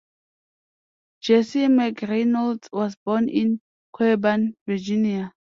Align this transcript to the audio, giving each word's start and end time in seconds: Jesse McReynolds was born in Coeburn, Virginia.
Jesse 1.19 1.67
McReynolds 1.67 2.69
was 2.73 2.95
born 3.05 3.29
in 3.29 3.61
Coeburn, 3.93 4.55
Virginia. 4.65 5.31